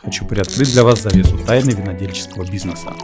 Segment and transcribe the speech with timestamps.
[0.00, 2.94] хочу приоткрыть для вас завесу тайны винодельческого бизнеса.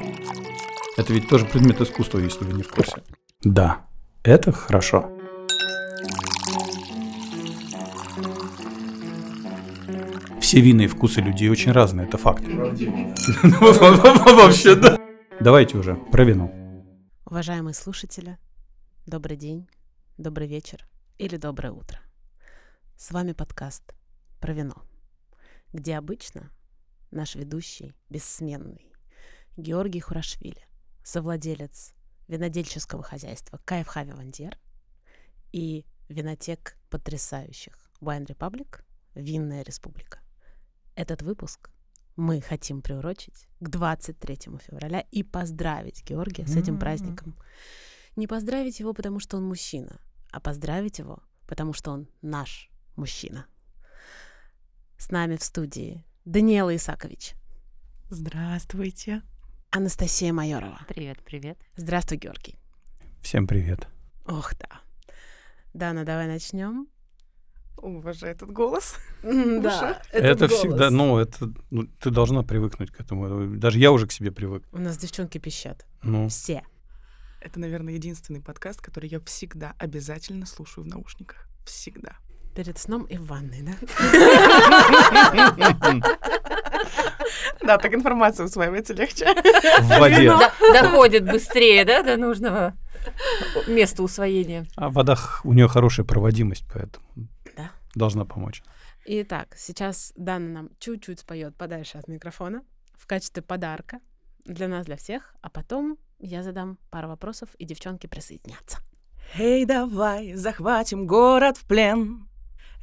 [0.97, 3.03] Это ведь тоже предмет искусства, если вы не в курсе.
[3.43, 3.87] Да,
[4.23, 5.11] это хорошо.
[10.41, 12.45] Все вины и вкусы людей очень разные, это факт.
[13.43, 14.97] Вообще, да.
[15.41, 16.53] Давайте уже про вино.
[17.25, 18.39] Уважаемые слушатели,
[19.07, 19.67] добрый день,
[20.17, 20.87] добрый вечер
[21.19, 21.99] или доброе утро.
[22.97, 23.83] С вами подкаст
[24.41, 24.77] про вино,
[25.73, 26.51] где обычно
[27.15, 28.93] наш ведущий, бессменный,
[29.57, 30.67] Георгий Хурашвили,
[31.03, 31.95] совладелец
[32.27, 34.59] винодельческого хозяйства КФХ Вивандер
[35.53, 38.81] и винотек потрясающих Wine Republic
[39.15, 40.21] Винная Республика.
[40.97, 41.71] Этот выпуск
[42.17, 47.37] мы хотим приурочить к 23 февраля и поздравить Георгия с этим праздником.
[48.17, 53.47] Не поздравить его, потому что он мужчина, а поздравить его, потому что он наш мужчина.
[54.99, 57.35] С нами в студии Даниэла Исакович.
[58.09, 59.23] Здравствуйте.
[59.71, 60.81] Анастасия Майорова.
[60.89, 61.59] Привет, привет.
[61.77, 62.57] Здравствуй, Георгий.
[63.21, 63.89] Всем привет.
[64.25, 64.81] Ох, да.
[65.75, 66.89] Дана, давай начнем.
[67.77, 68.97] Уважаю этот голос.
[69.23, 73.59] Да, Это всегда, ну, это, ну, ты должна привыкнуть к этому.
[73.59, 74.65] Даже я уже к себе привык.
[74.73, 75.85] У нас девчонки пищат.
[76.03, 76.63] Ну, Все.
[77.43, 81.47] Это, наверное, единственный подкаст, который я всегда обязательно слушаю в наушниках.
[81.67, 82.17] Всегда.
[82.55, 83.73] Перед сном и в ванной, да?
[87.61, 89.27] Да, так информация усваивается легче.
[89.81, 90.31] в воде.
[90.31, 90.53] До-
[90.83, 92.75] доходит быстрее, да, до нужного
[93.67, 94.67] места усвоения.
[94.77, 97.07] А вода, х- у нее хорошая проводимость, поэтому
[97.57, 97.71] Да.
[97.95, 98.63] должна помочь.
[99.07, 102.63] Итак, сейчас Дана нам чуть-чуть споет подальше от микрофона
[102.99, 103.99] в качестве подарка
[104.45, 108.79] для нас, для всех, а потом я задам пару вопросов, и девчонки присоединятся.
[109.39, 112.29] Эй, давай захватим город в плен.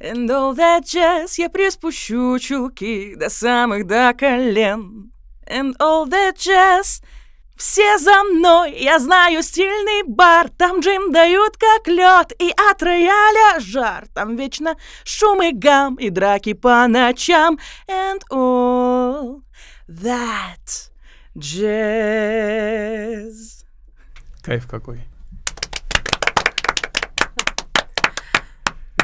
[0.02, 5.12] And all that jazz я приспущу чулки до самых до колен.
[5.46, 7.00] And all that jazz
[7.56, 13.60] все за мной, я знаю стильный бар, там джим дают как лед, и от рояля
[13.60, 19.42] жар, там вечно шум и гам, и драки по ночам, and all
[19.86, 20.90] that
[21.36, 22.72] jazz.
[24.42, 25.11] Кайф какой.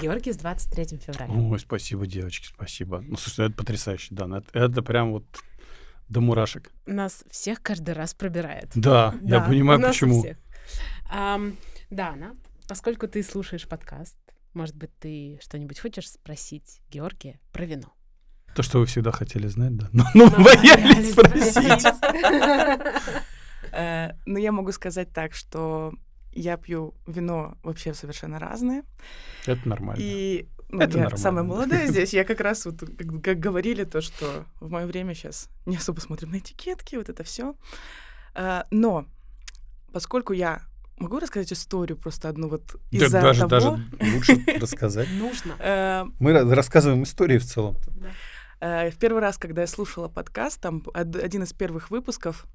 [0.00, 1.32] Георгий с 23 февраля.
[1.32, 3.00] Ой, спасибо, девочки, спасибо.
[3.06, 4.26] Ну, слушай, это потрясающе, да.
[4.38, 5.24] Это, это прям вот
[6.08, 6.70] до мурашек.
[6.86, 8.70] Нас всех каждый раз пробирает.
[8.74, 10.22] Да, я Да, понимаю, у нас у почему.
[10.22, 10.36] всех.
[11.10, 11.56] Ам,
[11.90, 12.34] Дана,
[12.68, 14.16] поскольку ты слушаешь подкаст,
[14.54, 17.92] может быть, ты что-нибудь хочешь спросить Георгия про вино?
[18.54, 19.88] То, что вы всегда хотели знать, да.
[19.92, 21.86] Ну, ну, боялись боялись спросить.
[23.72, 25.92] Э, Но я могу сказать так, что
[26.40, 28.82] я пью вино вообще совершенно разное.
[29.46, 30.00] Это нормально.
[30.02, 31.16] И ну, Это я нормально.
[31.18, 32.12] самая молодая здесь.
[32.14, 36.00] Я как раз вот, как, как говорили, то, что в мое время сейчас не особо
[36.00, 37.54] смотрим на этикетки, вот это все.
[38.70, 39.06] Но
[39.92, 40.62] поскольку я
[40.98, 43.76] могу рассказать историю просто одну вот из-за даже, того...
[43.76, 45.08] даже лучше рассказать.
[45.12, 45.54] Нужно.
[45.58, 47.76] э, Мы ра- рассказываем истории в целом.
[48.60, 52.46] Э, В первый раз, когда я слушала подкаст, там од- один из первых выпусков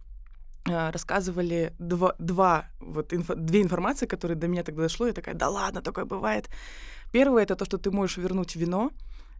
[0.65, 5.07] рассказывали два, два вот инфо- две информации, которые до меня тогда дошло.
[5.07, 6.49] Я такая, да ладно, такое бывает.
[7.11, 8.91] Первое это то, что ты можешь вернуть вино,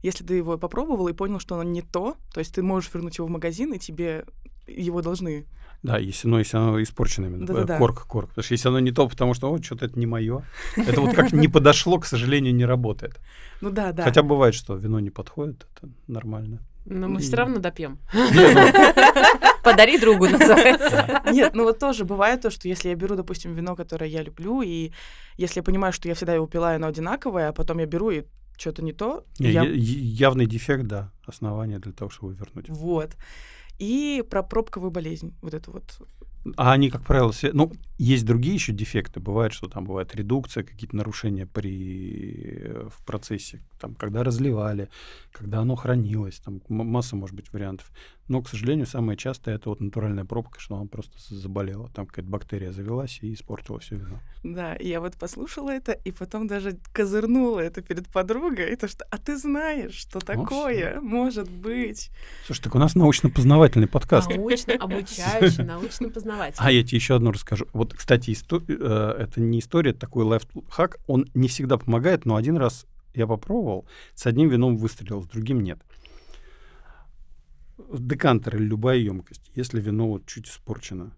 [0.03, 2.15] если ты его попробовал и понял, что оно не то.
[2.33, 4.25] То есть ты можешь вернуть его в магазин, и тебе
[4.67, 5.45] его должны.
[5.81, 7.45] Да, если, ну, если оно испорчено именно.
[7.45, 7.75] Да-да-да.
[7.75, 8.29] э, Корк, корк.
[8.29, 10.43] Потому что если оно не то, потому что, вот, что-то это не мое.
[10.77, 13.19] Это вот как не подошло, к сожалению, не работает.
[13.61, 14.03] Ну да, да.
[14.03, 16.59] Хотя бывает, что вино не подходит, это нормально.
[16.85, 17.99] Но мы все равно допьем.
[19.63, 21.21] Подари другу, называется.
[21.31, 24.61] Нет, ну вот тоже бывает то, что если я беру, допустим, вино, которое я люблю,
[24.61, 24.91] и
[25.37, 28.11] если я понимаю, что я всегда его пила, и оно одинаковое, а потом я беру
[28.11, 28.23] и
[28.57, 32.69] что-то не то, Не, я явный дефект, да, основание для того, чтобы вернуть.
[32.69, 33.15] Вот.
[33.79, 35.33] И про пробковую болезнь.
[35.41, 35.83] Вот это вот.
[36.57, 37.51] А они, как правило, все...
[37.53, 39.19] Ну, есть другие еще дефекты.
[39.19, 42.61] Бывает, что там бывает редукция, какие-то нарушения при...
[42.65, 43.61] э, в процессе.
[43.79, 44.89] Там, когда разливали,
[45.31, 46.39] когда оно хранилось.
[46.39, 47.91] Там масса, может быть, вариантов.
[48.29, 51.89] Но, к сожалению, самое частое это вот натуральная пробка, что она просто заболела.
[51.93, 54.19] Там какая-то бактерия завелась и испортила все вино.
[54.43, 58.71] Да, я вот послушала это, и потом даже козырнула это перед подругой.
[58.71, 62.11] И то, что, а ты знаешь, что такое может быть?
[62.45, 64.29] Слушай, так у нас научно-познавательный подкаст.
[64.29, 66.65] Научно обучающий, научно познавательный.
[66.65, 67.67] А я тебе еще одну расскажу.
[67.73, 70.97] Вот, кстати, исто- э, это не история, это такой лайфхак.
[71.07, 73.85] Он не всегда помогает, но один раз я попробовал,
[74.15, 75.79] с одним вином выстрелил, с другим нет.
[77.77, 81.15] Декантер или любая емкость, если вино вот чуть испорчено,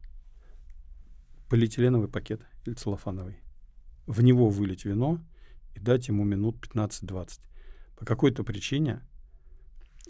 [1.50, 3.38] полиэтиленовый пакет или целлофановый,
[4.08, 5.20] в него вылить вино
[5.76, 7.42] и дать ему минут 15-20.
[7.98, 9.02] По какой-то причине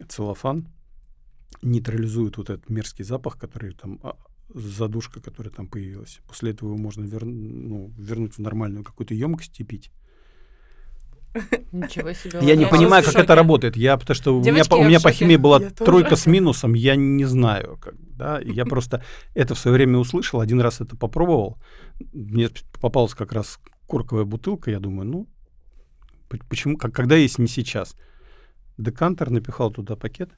[0.07, 0.67] целлофан
[1.61, 4.17] нейтрализует вот этот мерзкий запах, который там а,
[4.49, 6.19] задушка, которая там появилась.
[6.27, 9.91] После этого его можно вер, ну, вернуть в нормальную какую-то емкость и пить.
[11.71, 12.39] Ничего себе.
[12.41, 13.75] Я не понимаю, как это работает.
[13.75, 17.25] Я потому что у меня, у меня по химии была тройка с минусом, я не
[17.25, 18.39] знаю, как, да.
[18.39, 19.03] Я просто
[19.33, 21.57] это в свое время услышал, один раз это попробовал.
[22.13, 22.49] Мне
[22.81, 25.27] попалась как раз корковая бутылка, я думаю, ну
[26.49, 27.95] почему, как, когда есть не сейчас.
[28.77, 30.31] Декантер напихал туда пакет,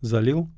[0.00, 0.50] залил,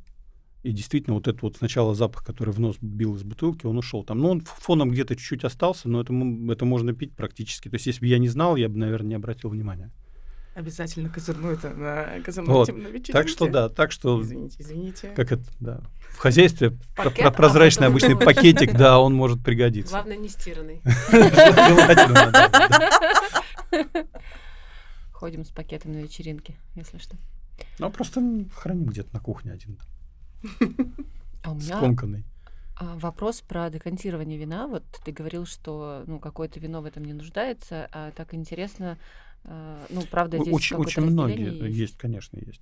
[0.67, 4.03] и действительно вот этот вот сначала запах, который в нос бил из бутылки, он ушел
[4.03, 4.19] там.
[4.19, 6.13] Ну, он фоном где-то чуть-чуть остался, но это,
[6.53, 7.69] это можно пить практически.
[7.69, 9.91] То есть, если бы я не знал, я бы, наверное, не обратил внимания.
[10.57, 12.69] Обязательно козырну это на козырном Вот.
[12.69, 13.13] вечеринке.
[13.13, 15.09] Так что да, так что Извините, извините.
[15.15, 15.81] как это, да.
[16.11, 19.93] В хозяйстве про- Пакет, про- прозрачный обычный пакетик, да, он может пригодиться.
[19.93, 20.81] Главное, не стиранный.
[25.13, 27.17] Ходим с пакетом на вечеринке, если что.
[27.79, 28.21] Ну, просто
[28.55, 29.79] храним где-то на кухне один,
[31.43, 32.25] А у меня скомканный.
[32.77, 34.67] а, вопрос про декантирование вина.
[34.67, 38.99] Вот ты говорил, что ну, какое-то вино в этом не нуждается, а так интересно,
[39.45, 41.97] а, ну, правда, здесь Очень, очень многие разделение есть.
[41.99, 42.61] конечно, есть.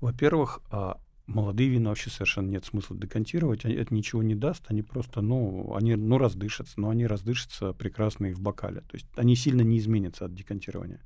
[0.00, 4.82] Во-первых, а, молодые вина вообще совершенно нет смысла декантировать, они- это ничего не даст, они
[4.82, 9.36] просто, ну, они, ну, раздышатся, но они раздышатся прекрасно и в бокале, то есть они
[9.36, 10.98] сильно не изменятся от декантирования.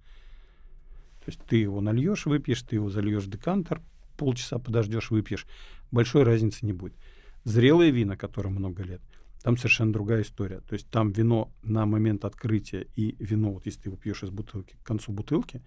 [1.25, 3.83] То есть ты его нальешь, выпьешь, ты его зальешь в декантер,
[4.17, 5.47] полчаса подождешь, выпьешь,
[5.91, 6.97] большой разницы не будет.
[7.45, 9.03] Зрелые вина, которым много лет,
[9.43, 10.61] там совершенно другая история.
[10.61, 14.31] То есть там вино на момент открытия и вино, вот если ты его пьешь из
[14.31, 15.63] бутылки к концу бутылки,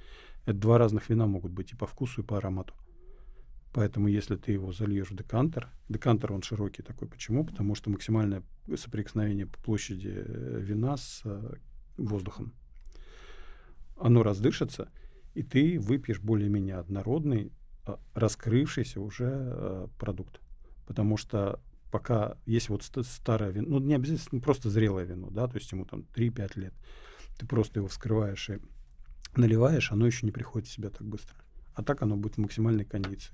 [0.45, 2.73] это два разных вина могут быть и по вкусу, и по аромату.
[3.71, 7.07] Поэтому если ты его зальешь в декантер, декантер он широкий такой.
[7.07, 7.45] Почему?
[7.45, 8.43] Потому что максимальное
[8.75, 11.53] соприкосновение по площади э, вина с э,
[11.97, 12.53] воздухом.
[13.95, 14.89] Оно раздышится,
[15.35, 17.51] и ты выпьешь более-менее однородный,
[18.13, 20.39] раскрывшийся уже э, продукт.
[20.85, 21.59] Потому что
[21.91, 25.71] пока есть вот ст- старое вино, ну не обязательно просто зрелое вино, да, то есть
[25.71, 26.73] ему там 3-5 лет,
[27.39, 28.59] ты просто его вскрываешь и
[29.35, 31.35] наливаешь, оно еще не приходит в себя так быстро.
[31.73, 33.33] А так оно будет в максимальной кондиции.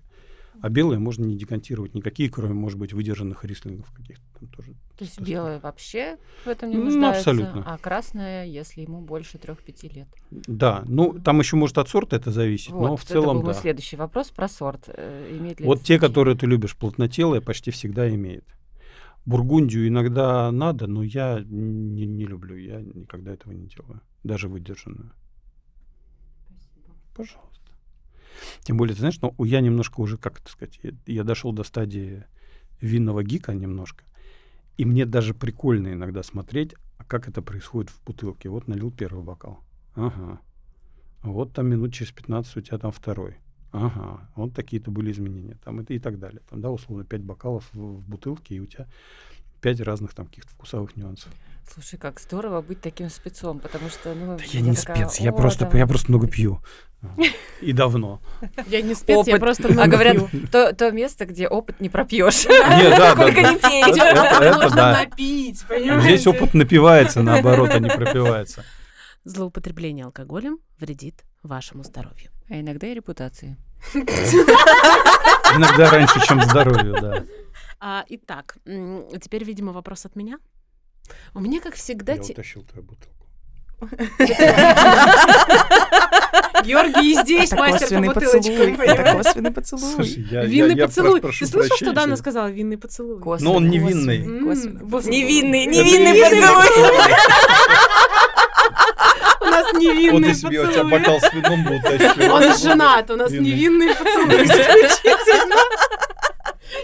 [0.62, 4.72] А белое можно не декантировать никакие, кроме, может быть, выдержанных рислингов каких-то там тоже.
[4.98, 7.64] То есть Просто- белое вообще в этом не Ну, нуждается, абсолютно.
[7.66, 10.08] а красное, если ему больше трех-пяти лет.
[10.32, 13.48] Да, ну там еще может от сорта это зависеть, но Вот, в это целом был
[13.48, 13.54] да.
[13.54, 14.86] следующий вопрос про сорт.
[14.88, 16.08] Э, Имеет ли Вот те, значение?
[16.10, 18.46] которые ты любишь, плотнотелые, почти всегда имеет.
[19.26, 25.12] Бургундию иногда надо, но я не, не люблю, я никогда этого не делаю, даже выдержанную.
[27.16, 27.55] Пожалуйста.
[28.62, 31.64] Тем более, ты знаешь, ну, я немножко уже, как это сказать, я, я дошел до
[31.64, 32.24] стадии
[32.82, 34.04] винного гика немножко,
[34.78, 38.50] и мне даже прикольно иногда смотреть, а как это происходит в бутылке.
[38.50, 39.60] Вот налил первый бокал.
[39.96, 40.40] Ага.
[41.24, 43.38] Вот там минут через 15 у тебя там второй.
[43.72, 46.42] Ага, вот такие-то были изменения, там это и так далее.
[46.50, 48.88] Там, да, условно, 5 бокалов в, в бутылке, и у тебя
[49.66, 51.32] 5 разных там каких-то вкусовых нюансов.
[51.74, 55.32] Слушай, как здорово быть таким спецом, потому что, ну, Да я не такая, спец, я
[55.32, 55.80] «О, просто, там».
[55.80, 56.62] я просто много пью.
[57.62, 58.22] И давно.
[58.68, 59.40] Я не спец, я Опыт.
[59.40, 60.48] просто А много говорят, пью.
[60.52, 62.46] то, то место, где опыт не пропьешь.
[62.46, 63.52] Нет, да, да, Сколько да.
[63.54, 63.82] не пей.
[63.82, 65.00] Это можно да.
[65.00, 66.04] напить, понимаете?
[66.10, 68.64] Здесь опыт напивается, наоборот, а не пропивается.
[69.24, 72.30] Злоупотребление алкоголем вредит вашему здоровью.
[72.50, 73.58] А иногда и репутации.
[75.56, 77.24] Иногда раньше, чем здоровью, да.
[77.80, 80.38] А, итак, теперь, видимо, вопрос от меня.
[81.34, 83.12] У меня, как всегда, Я те- утащил твою бутылку.
[86.64, 88.42] Георгий и здесь Это мастер по бутылочкам.
[88.42, 88.88] поцелуй.
[88.88, 89.94] Это косвенный поцелуй.
[89.96, 91.22] Слушай, я, я- Винный я поцелуй.
[91.22, 92.48] Ты слышал, что Дана сказала?
[92.48, 93.20] Винный поцелуй.
[93.42, 94.20] Ну, он невинный.
[94.20, 97.14] Невинный невинный поцелуй.
[99.66, 102.34] Нас Вот невинный если бы я у тебя бокал с вином был, утащил.
[102.34, 103.50] Он женат, у нас Винный.
[103.52, 105.56] невинный поцелуй исключительно.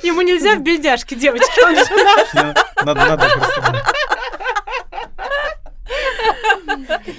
[0.03, 2.65] Ему нельзя в бельдяшке, девочки, он женат.
[2.83, 3.83] Надо, надо просто...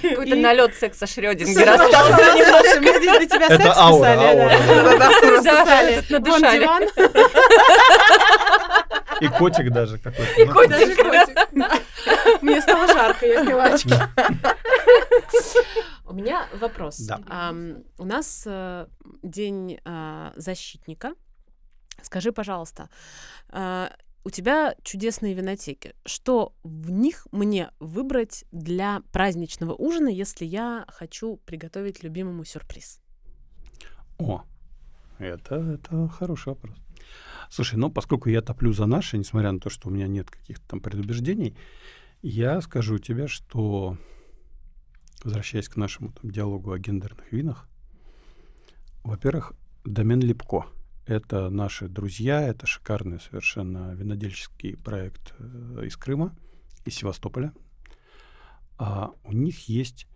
[0.01, 2.81] Какой-то И- налет секса Шрёдингера остался.
[2.81, 4.49] мы здесь для тебя Это секс аура, писали, аура.
[4.49, 5.09] да.
[6.19, 6.59] Вон надышали.
[6.59, 6.83] диван.
[9.21, 10.41] И котик даже какой-то.
[10.41, 10.53] И ну.
[10.53, 10.69] котик.
[10.69, 12.41] Даже котик.
[12.41, 13.93] Мне стало жарко, я сняла очки.
[16.05, 16.97] У меня вопрос.
[16.99, 17.53] Да.
[17.97, 18.87] У нас э,
[19.23, 21.13] день а, защитника.
[22.01, 22.89] Скажи, пожалуйста,
[23.49, 23.89] а,
[24.25, 25.95] у тебя чудесные винотеки.
[26.05, 32.99] Что в них мне выбрать для праздничного ужина, если я хочу приготовить любимому сюрприз?
[34.17, 34.43] О,
[35.19, 36.75] это, это хороший вопрос.
[37.53, 40.67] Слушай, ну, поскольку я топлю за наше, несмотря на то, что у меня нет каких-то
[40.69, 41.55] там предубеждений,
[42.23, 43.95] я скажу тебе, что,
[45.23, 47.69] возвращаясь к нашему там, диалогу о гендерных винах,
[49.03, 49.53] во-первых,
[49.85, 50.65] домен Липко.
[51.05, 56.35] Это наши друзья, это шикарный совершенно винодельческий проект э, из Крыма,
[56.85, 57.53] из Севастополя.
[58.79, 60.07] А у них есть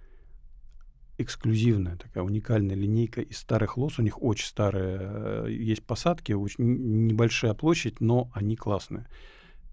[1.17, 3.99] эксклюзивная такая уникальная линейка из старых лос.
[3.99, 9.07] У них очень старые э, есть посадки, очень небольшая площадь, но они классные.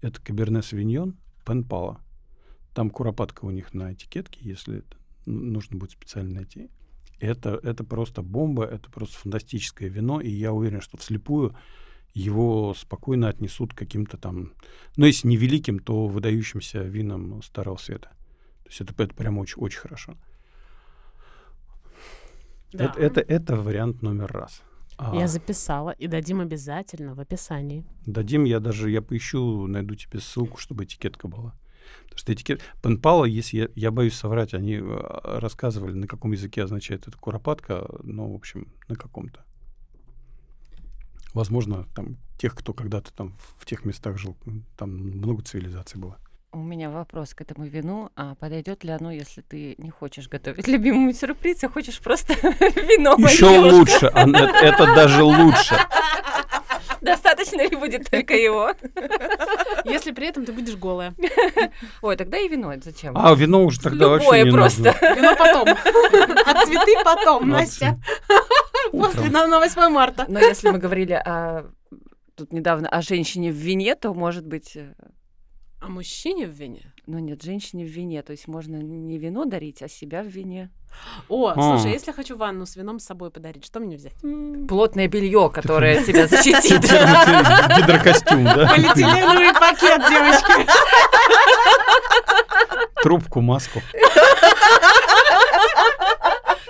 [0.01, 2.01] Это Каберне Савиньон, Пенпала.
[2.73, 6.69] Там куропатка у них на этикетке, если это нужно будет специально найти.
[7.19, 11.55] Это, это просто бомба, это просто фантастическое вино, и я уверен, что вслепую
[12.13, 14.53] его спокойно отнесут к каким-то там,
[14.95, 18.09] ну, если не великим, то выдающимся винам Старого Света.
[18.63, 20.15] То есть это, это прям очень, очень хорошо.
[22.73, 22.85] Да.
[22.85, 24.61] Это, это, это вариант номер раз.
[24.97, 27.85] А, Я записала и дадим обязательно в описании.
[28.05, 31.53] Дадим, я даже, я поищу, найду тебе ссылку, чтобы этикетка была.
[32.03, 32.61] Потому что этикет...
[32.81, 37.87] Пенпала, если я, я боюсь соврать, они э, рассказывали, на каком языке означает эта куропатка,
[38.03, 39.43] ну, в общем, на каком-то.
[41.33, 44.37] Возможно, там, тех, кто когда-то там в тех местах жил,
[44.77, 46.17] там много цивилизаций было.
[46.55, 48.11] У меня вопрос к этому вину.
[48.15, 53.15] А подойдет ли оно, если ты не хочешь готовить любимому сюрприз, а хочешь просто вино
[53.17, 55.75] Еще лучше, а, это даже лучше.
[57.01, 58.71] Достаточно ли будет только его?
[59.83, 61.13] Если при этом ты будешь голая.
[62.01, 63.17] Ой, тогда и вино это зачем?
[63.17, 64.83] А вино уже тогда вообще Любое не просто.
[64.83, 65.13] нужно.
[65.13, 65.67] Вино потом.
[65.67, 67.99] А цветы потом, Ну, Настя.
[68.93, 70.23] После на на 8 марта.
[70.29, 71.65] Но если мы говорили о
[72.35, 74.93] тут недавно о женщине в вине, то может быть, э,
[75.85, 76.91] А мужчине в вине?
[77.05, 80.71] ну нет, женщине в вине, то есть можно не вино дарить, а себя в вине.
[81.29, 81.53] О, А.
[81.77, 84.15] слушай, если хочу ванну с вином с собой подарить, что мне взять?
[84.67, 86.81] Плотное белье, которое тебя защитит.
[87.77, 88.67] Гидрокостюм, да?
[88.67, 90.67] Полиэтиленовый пакет, девочки.
[93.03, 93.81] Трубку, маску.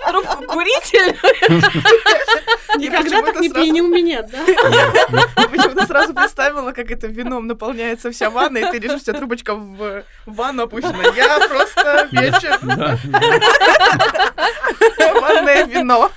[0.06, 1.16] Трубку куритель.
[2.76, 4.38] Никогда так не почему-то пьяни у меня, да?
[4.46, 9.18] Я почему-то сразу представила, как это вином наполняется вся ванна, и ты лежишь, у тебя
[9.18, 11.02] трубочка в ванну опущена.
[11.16, 12.58] Я просто вечер
[15.20, 16.10] ванное вино.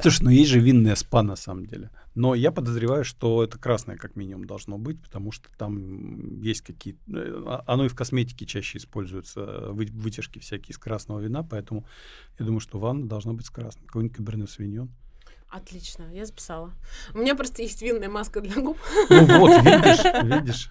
[0.00, 1.90] Слушай, ну есть же винное спа на самом деле.
[2.14, 7.00] Но я подозреваю, что это красное как минимум должно быть, потому что там есть какие-то...
[7.16, 11.44] э, а- Оно и в косметике чаще используется, э, вы- вытяжки всякие из красного вина,
[11.44, 11.86] поэтому
[12.40, 13.86] я думаю, что ванна должна быть с красным.
[13.86, 14.90] Какой-нибудь каберне савиньон.
[15.50, 16.72] Отлично, я записала.
[17.14, 18.76] У меня просто есть винная маска для губ.
[19.08, 20.70] Ну вот, видишь, видишь.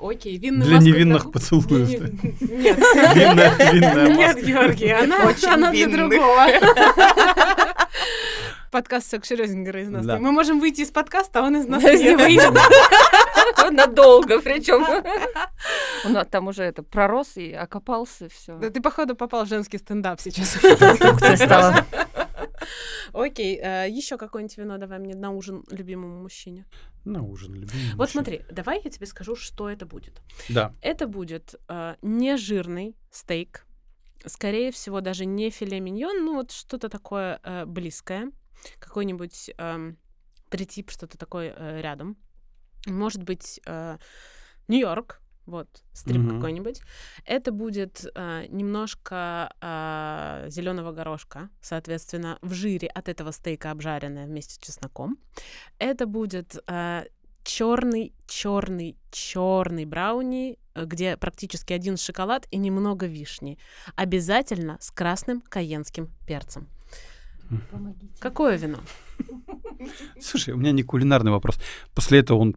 [0.00, 1.32] Окей, винная Для маска невинных губ.
[1.32, 1.88] поцелуев.
[1.88, 2.08] Для
[2.56, 2.78] Нет.
[3.14, 4.46] Винная, винная Нет, маска.
[4.46, 6.46] Георгий, она, Очень она для другого.
[8.70, 10.04] Подкаст Сек Шрёдингера из нас.
[10.04, 10.18] Да.
[10.18, 12.52] Мы можем выйти из подкаста, а он из нас Не не выйдет.
[13.70, 14.84] Надолго причем.
[16.04, 18.56] Он там уже это пророс и окопался, все.
[18.58, 20.50] Да ты, походу, попал в женский стендап сейчас.
[21.36, 21.84] Стала.
[23.12, 26.66] Окей, еще какое-нибудь вино давай мне на ужин любимому мужчине.
[27.04, 27.94] На ужин, любимый.
[27.94, 30.20] Вот смотри, давай я тебе скажу, что это будет.
[30.48, 30.74] Да.
[30.82, 33.66] Это будет э, нежирный стейк,
[34.26, 38.30] скорее всего, даже не филе миньон, ну вот что-то такое э, близкое,
[38.78, 39.96] какой-нибудь эм,
[40.50, 42.16] тритип, что-то такое э, рядом.
[42.86, 43.98] Может быть, э,
[44.68, 46.36] Нью-Йорк, вот, стрип Мгм.
[46.36, 46.80] какой-нибудь.
[47.24, 49.50] Это будет э, немножко
[50.48, 55.18] зеленого горошка, соответственно, в жире от этого стейка обжаренное вместе с чесноком.
[55.78, 56.56] Это будет
[57.48, 63.58] черный, черный, черный брауни, э, где практически один шоколад и немного вишни.
[63.96, 66.68] Обязательно с красным каенским перцем.
[68.20, 68.80] Какое вино?
[70.20, 71.60] Слушай, у меня не кулинарный вопрос.
[71.94, 72.56] После этого он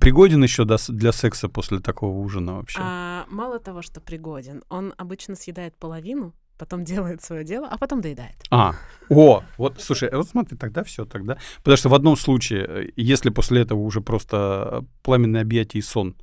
[0.00, 2.78] пригоден еще для секса после такого ужина вообще?
[2.80, 8.00] А, мало того, что пригоден, он обычно съедает половину, потом делает свое дело, а потом
[8.00, 8.36] доедает.
[8.50, 8.74] А,
[9.08, 11.38] о, вот, слушай, вот смотри, тогда все, тогда.
[11.58, 16.16] Потому что в одном случае, э, если после этого уже просто пламенное объятие и сон,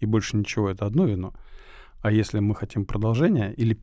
[0.00, 1.34] и больше ничего, это одно вино.
[2.00, 3.78] А если мы хотим продолжения или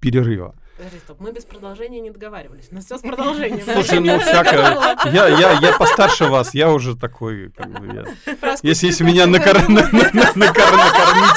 [0.00, 0.54] перерыва?
[0.76, 2.66] Подожди, стоп, мы без продолжения не договаривались.
[2.70, 3.64] У нас все с продолжением.
[3.64, 4.96] Слушай, ну всякое.
[5.12, 9.68] Я, я, я постарше вас, я уже такой, как бы, я- Если, если меня накор-
[9.68, 11.34] на- на- на- накор- накормить...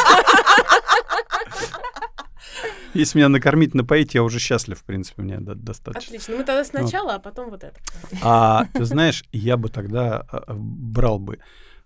[2.93, 6.07] Если меня накормить, напоить, я уже счастлив, в принципе, мне до- достаточно.
[6.15, 7.79] Отлично, мы тогда сначала, а потом вот это.
[8.23, 11.37] А ты знаешь, я бы тогда а, брал бы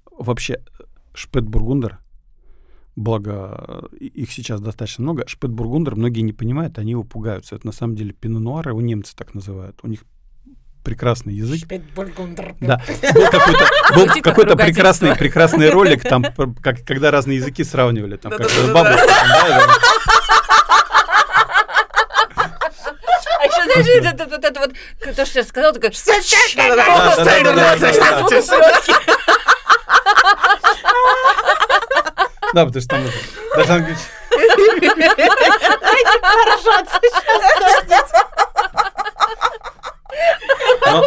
[0.10, 0.64] вообще
[1.14, 1.98] шпет-бургундер,
[2.96, 5.26] благо э, их сейчас достаточно много.
[5.28, 7.56] Шпет-бургундер многие не понимают, они его пугаются.
[7.56, 9.80] Это на самом деле пино-нуар, его немцы так называют.
[9.84, 10.04] У них
[10.84, 11.68] прекрасный язык.
[12.60, 12.82] Да,
[13.14, 16.26] был какой-то, был Звучит какой-то прекрасный, прекрасный ролик, там,
[16.62, 18.74] как, когда разные языки сравнивали, там, как Да-да-да-да.
[18.74, 19.76] бабушка, там, да, да,
[23.40, 24.74] А еще Знаешь, это вот это вот,
[25.16, 25.92] то, что я сказала, такое...
[32.54, 33.14] Да, потому что там это,
[33.56, 33.98] должна быть...
[40.86, 41.04] Но-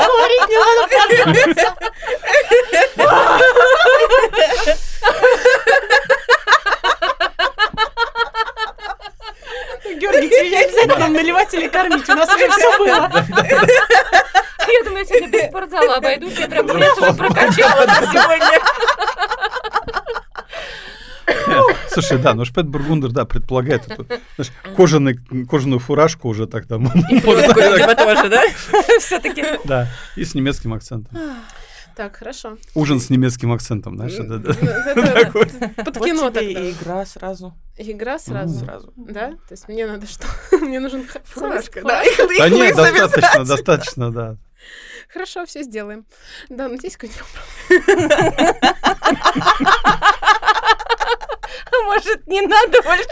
[10.00, 13.10] Георгий, тебе не обязательно нам наливать или кормить, у нас уже все было.
[14.66, 18.60] Я думаю, я сегодня без спортзала обойдусь, я прям уже прокачала на сегодня.
[21.90, 26.90] Слушай, да, но Шпет Бургундер, да, предполагает эту, знаешь, кожаный, кожаную фуражку уже так там.
[26.90, 28.42] Типа тоже, да?
[29.00, 29.44] Все-таки.
[29.64, 31.18] Да, и с немецким акцентом.
[31.96, 32.58] Так, хорошо.
[32.74, 34.50] Ужин с немецким акцентом, знаешь, это да.
[34.52, 35.46] Это Такой.
[35.76, 36.40] Под кино тогда.
[36.40, 37.54] и игра сразу.
[37.76, 38.64] Игра сразу.
[38.64, 38.92] Сразу.
[38.96, 39.30] Да?
[39.30, 40.26] То есть мне надо что?
[40.60, 42.02] Мне нужен Фуражка, да.
[42.38, 44.36] Да нет, достаточно, достаточно, да.
[45.12, 46.04] Хорошо, все сделаем.
[46.48, 47.24] Да, надеюсь, какой-нибудь
[49.84, 50.03] А
[51.84, 53.04] может, не надо больше?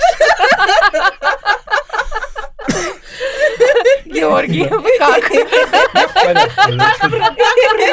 [4.04, 5.30] Георгий, вы как?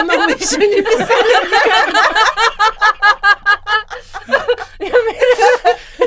[0.03, 1.39] Но мы еще не писали.
[4.79, 4.91] Я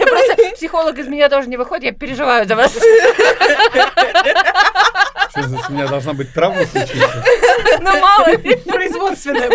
[0.06, 2.72] Просто психолог из меня тоже не выходит, я переживаю за вас.
[5.30, 7.24] Что здесь у меня должна быть травма случиться?
[7.80, 9.46] Ну, мало ли, Производственная.
[9.46, 9.50] А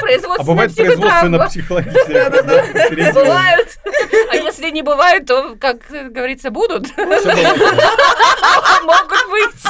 [0.00, 1.48] производственная бывает психотравма.
[1.48, 3.12] производственно-психологическая.
[3.12, 3.68] Бывают.
[4.30, 6.86] А если не бывают, то, как говорится, будут.
[8.82, 9.62] Могут быть.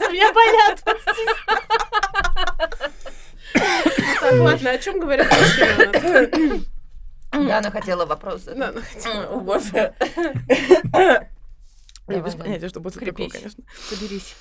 [0.00, 0.82] У меня болят.
[4.20, 6.64] Так, ладно, о чем говорят мужчины?
[7.30, 8.42] Да, она хотела вопрос.
[8.42, 9.92] Да, ну, хотя О, боже.
[12.08, 13.64] Я без понятия, что будет такое, конечно.
[13.88, 14.34] Соберись,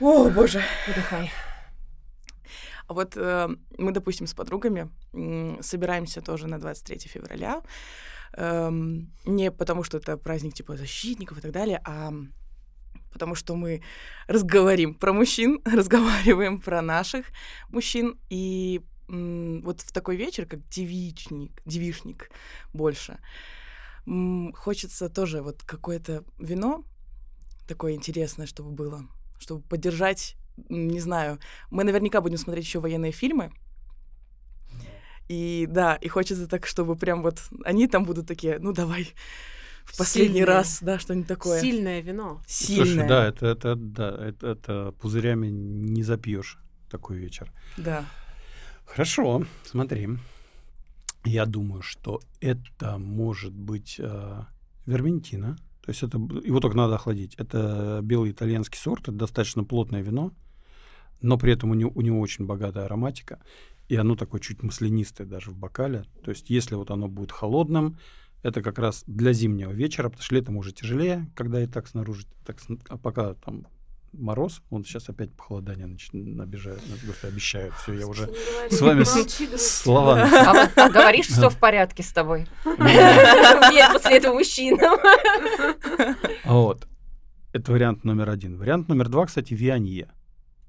[0.00, 0.62] О, боже.
[0.86, 1.30] выдыхай.
[2.86, 7.62] А вот э, мы, допустим, с подругами м, собираемся тоже на 23 февраля.
[8.36, 12.12] Эм, не потому, что это праздник типа защитников и так далее, а
[13.12, 13.82] потому что мы
[14.26, 17.26] разговорим про мужчин, разговариваем про наших
[17.68, 18.18] мужчин.
[18.30, 22.30] И вот в такой вечер, как девичник, девишник
[22.72, 23.18] больше,
[24.54, 26.84] хочется тоже вот какое-то вино
[27.66, 29.06] такое интересное, чтобы было,
[29.38, 30.36] чтобы поддержать,
[30.68, 31.38] не знаю,
[31.70, 33.52] мы наверняка будем смотреть еще военные фильмы.
[35.28, 39.08] И да, и хочется так, чтобы прям вот они там будут такие, ну давай,
[39.84, 40.44] в последний Сильные.
[40.44, 41.60] раз, да, что-нибудь такое.
[41.60, 42.42] Сильное вино.
[42.46, 42.84] Сильное.
[42.86, 46.58] Слушай, да, это, это, да, это, это пузырями не запьешь
[46.90, 47.52] такой вечер.
[47.76, 48.04] Да.
[48.84, 50.08] Хорошо, смотри.
[51.24, 54.42] Я думаю, что это может быть э,
[54.84, 55.56] верментина.
[55.82, 57.34] То есть это его только надо охладить.
[57.36, 60.32] Это белый итальянский сорт, это достаточно плотное вино,
[61.20, 63.40] но при этом у него, у него очень богатая ароматика,
[63.88, 66.04] и оно такое чуть маслянистое даже в бокале.
[66.24, 67.98] То есть если вот оно будет холодным,
[68.42, 72.26] это как раз для зимнего вечера, потому что летом уже тяжелее, когда и так снаружи,
[72.46, 72.56] так,
[72.88, 73.66] а пока там
[74.12, 78.30] мороз, вот сейчас опять похолодание нач- набежает, Господи, обещаю, все, я уже
[78.70, 79.70] с вами с- Молчи, Грусть.
[79.82, 80.28] словами.
[80.32, 82.46] А вот говоришь, все в порядке с тобой.
[82.64, 84.78] Нет, после этого мужчина.
[86.44, 86.86] Вот.
[87.52, 88.56] Это вариант номер один.
[88.58, 90.10] Вариант номер два, кстати, Вианье.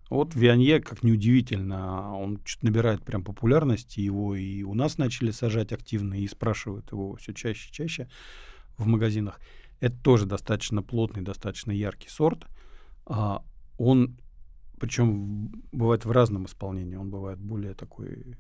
[0.10, 5.72] Вот Вианье, как неудивительно, он что-то набирает прям популярность, его и у нас начали сажать
[5.72, 8.10] активно, и спрашивают его все чаще и чаще
[8.78, 9.40] в магазинах.
[9.80, 12.46] Это тоже достаточно плотный, достаточно яркий сорт.
[13.06, 13.44] А,
[13.78, 14.18] он,
[14.80, 18.38] причем бывает в разном исполнении, он бывает более такой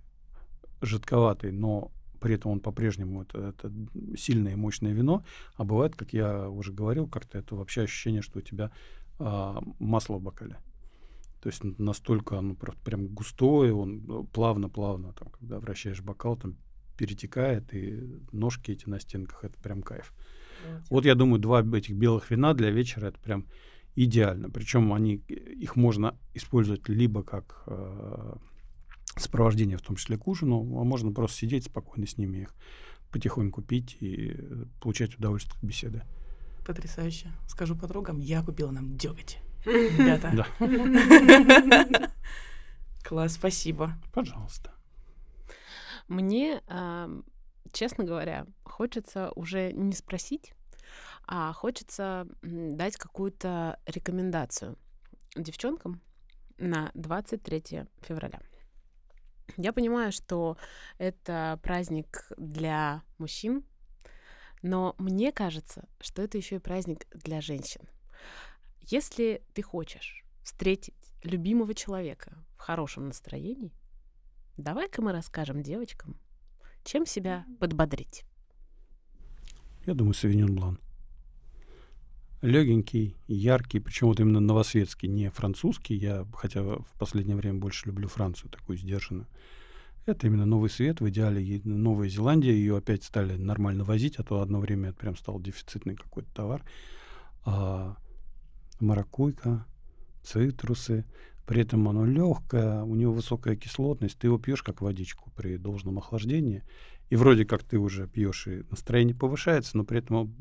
[0.81, 3.71] жидковатый, но при этом он по-прежнему это, это
[4.15, 5.23] сильное и мощное вино,
[5.55, 8.71] а бывает, как я уже говорил, как-то это вообще ощущение, что у тебя
[9.19, 10.57] а, масло в бокале.
[11.45, 16.55] То есть настолько оно прям густое, он э, плавно-плавно, там, когда вращаешь бокал, там
[16.97, 20.11] перетекает, и ножки эти на стенках, это прям кайф.
[20.89, 23.45] Вот я думаю, два этих белых вина для вечера это прям
[23.93, 24.49] идеально.
[24.49, 28.37] Причем они, э, их можно использовать либо как э,
[29.15, 32.55] сопровождение, в том числе к ужину, а можно просто сидеть спокойно с ними, их
[33.11, 36.01] потихоньку пить и э, получать удовольствие от беседы.
[36.65, 37.27] Потрясающе.
[37.47, 39.37] Скажу подругам, я купила нам деготь.
[39.65, 40.31] Ребята.
[40.59, 42.09] Да.
[43.03, 43.93] Класс, спасибо.
[44.13, 44.71] Пожалуйста.
[46.07, 47.23] Мне, ам,
[47.71, 50.53] честно говоря, хочется уже не спросить,
[51.27, 54.77] а хочется дать какую-то рекомендацию
[55.35, 56.01] девчонкам
[56.57, 58.39] на 23 февраля.
[59.57, 60.57] Я понимаю, что
[60.97, 63.63] это праздник для мужчин,
[64.61, 67.81] но мне кажется, что это еще и праздник для женщин.
[68.87, 70.93] Если ты хочешь встретить
[71.23, 73.73] любимого человека в хорошем настроении,
[74.57, 76.19] давай-ка мы расскажем девочкам,
[76.83, 78.25] чем себя подбодрить.
[79.87, 80.79] Я думаю, Савиньон Блан.
[82.43, 85.95] Легенький, яркий, причем вот именно новосветский, не французский.
[85.95, 89.25] Я, хотя в последнее время больше люблю Францию, такую сдержанную.
[90.05, 94.41] Это именно новый свет, в идеале Новая Зеландия, ее опять стали нормально возить, а то
[94.41, 96.63] одно время это прям стал дефицитный какой-то товар.
[97.45, 97.97] А,
[98.79, 99.65] маракуйка,
[100.23, 101.05] цитрусы,
[101.45, 105.99] при этом оно легкое, у него высокая кислотность, ты его пьешь как водичку при должном
[105.99, 106.63] охлаждении,
[107.09, 110.35] и вроде как ты уже пьешь, и настроение повышается, но при этом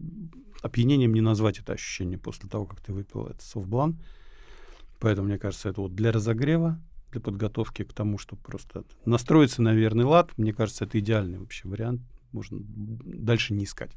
[0.62, 4.02] опьянением не назвать это ощущение после того, как ты выпил этот софтблан.
[4.98, 6.80] Поэтому, мне кажется, это вот для разогрева,
[7.12, 11.68] для подготовки к тому, чтобы просто настроиться на верный лад, мне кажется, это идеальный вообще
[11.68, 12.00] вариант.
[12.32, 13.92] Можно дальше не искать.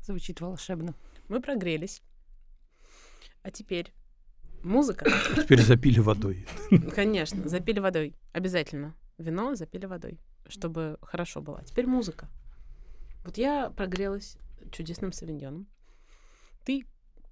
[0.00, 0.94] Звучит волшебно.
[1.28, 2.00] Мы прогрелись.
[3.42, 3.92] А теперь
[4.62, 5.10] музыка.
[5.36, 6.46] Теперь запили водой.
[6.94, 8.14] Конечно, запили водой.
[8.32, 8.94] Обязательно.
[9.18, 11.58] Вино запили водой, чтобы хорошо было.
[11.58, 12.28] А теперь музыка.
[13.24, 14.36] Вот я прогрелась
[14.70, 15.66] чудесным савиньоном.
[16.64, 16.86] Ты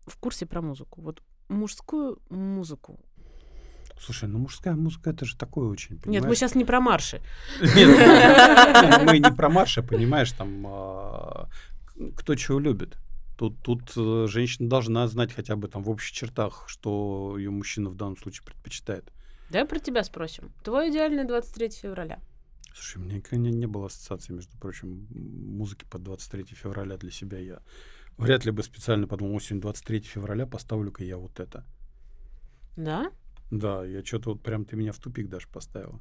[0.06, 1.00] в курсе про музыку.
[1.00, 3.00] Вот мужскую музыку.
[3.98, 5.96] Слушай, ну мужская музыка это же такое очень.
[5.96, 6.38] Нет, мы понимаешь?
[6.38, 7.20] сейчас не про марши.
[7.60, 11.48] Нет, мы не про марши, понимаешь, там а,
[12.16, 12.96] кто чего любит.
[13.40, 17.88] Тут, тут э, женщина должна знать хотя бы там в общих чертах, что ее мужчина
[17.88, 19.10] в данном случае предпочитает.
[19.48, 20.52] Давай про тебя спросим.
[20.62, 22.20] Твой идеальный 23 февраля.
[22.74, 27.38] Слушай, у меня никогда не, было ассоциации, между прочим, музыки под 23 февраля для себя.
[27.38, 27.62] Я
[28.18, 31.64] вряд ли бы специально подумал, «О, сегодня 23 февраля, поставлю-ка я вот это.
[32.76, 33.10] Да?
[33.50, 35.98] Да, я что-то вот прям ты меня в тупик даже поставила.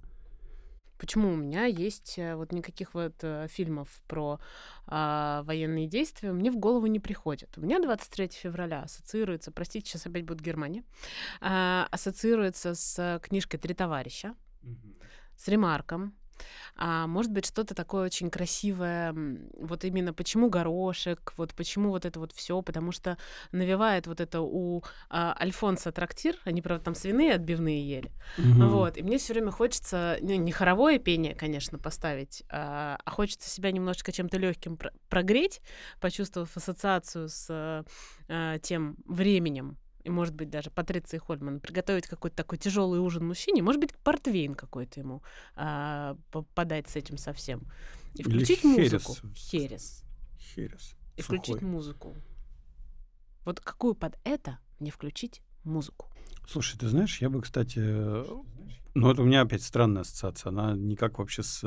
[0.99, 4.39] Почему у меня есть э, вот никаких вот э, фильмов про
[4.85, 7.57] а, военные действия, мне в голову не приходит.
[7.57, 10.83] У меня 23 февраля ассоциируется, простите, сейчас опять будет Германия,
[11.39, 14.35] а, ассоциируется с э, книжкой «Три товарища»,
[15.37, 16.13] с ремарком.
[16.75, 19.15] А, может быть, что-то такое очень красивое.
[19.59, 23.17] Вот именно почему горошек, вот почему вот это вот все, потому что
[23.51, 26.35] навевает вот это у а, Альфонса трактир.
[26.45, 28.11] Они, правда, там свиные отбивные ели.
[28.37, 28.69] Мгм.
[28.69, 33.49] Вот, и мне все время хочется, ну, не хоровое пение, конечно, поставить, а, а хочется
[33.49, 34.77] себя немножечко чем-то легким
[35.09, 35.61] прогреть,
[35.99, 37.85] почувствовав ассоциацию с
[38.27, 43.61] э, тем временем, и, может быть, даже Патриции Хольман, приготовить какой-то такой тяжелый ужин мужчине,
[43.61, 45.21] может быть, портвейн какой-то ему
[45.55, 47.61] а, по- подать с этим совсем.
[48.15, 48.91] И Или включить херес.
[48.93, 49.15] музыку.
[49.35, 50.03] Херес.
[50.37, 50.95] Херес.
[51.17, 51.67] И включить Сухой.
[51.67, 52.15] музыку.
[53.45, 56.07] Вот какую под это мне включить музыку?
[56.47, 57.79] Слушай, ты знаешь, я бы, кстати,
[58.95, 61.61] ну это у меня опять странная ассоциация, она никак вообще с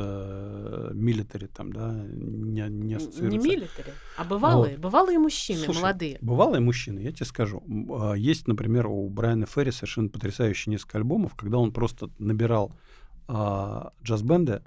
[0.94, 3.22] милитари там, да, не, не Н- ассоциируется.
[3.22, 4.76] Не милитари, а бывалые.
[4.78, 6.18] Бывалые мужчины, Слушай, молодые.
[6.20, 7.62] Бывалые мужчины, я тебе скажу.
[7.90, 12.72] А, Есть, например, у Брайана Ферри совершенно потрясающие несколько альбомов, когда он просто набирал
[13.28, 14.62] а, джаз-бенды,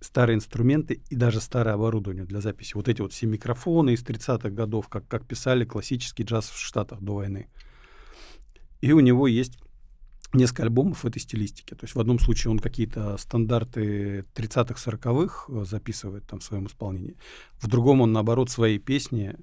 [0.00, 2.74] старые инструменты и даже старое оборудование для записи.
[2.74, 7.00] Вот эти вот все микрофоны из 30-х годов, как, как писали классический джаз в Штатах
[7.00, 7.48] до войны.
[8.80, 9.58] И у него есть
[10.34, 11.74] несколько альбомов в этой стилистике.
[11.74, 16.66] То есть в одном случае он какие-то стандарты 30-х, 40-х э, записывает там в своем
[16.66, 17.16] исполнении.
[17.60, 19.36] В другом он, наоборот, свои песни